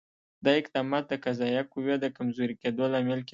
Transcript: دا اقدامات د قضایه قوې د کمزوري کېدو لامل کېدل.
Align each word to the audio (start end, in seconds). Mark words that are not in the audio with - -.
دا 0.43 0.51
اقدامات 0.61 1.03
د 1.09 1.13
قضایه 1.25 1.63
قوې 1.71 1.95
د 1.99 2.05
کمزوري 2.17 2.55
کېدو 2.61 2.83
لامل 2.93 3.21
کېدل. 3.21 3.29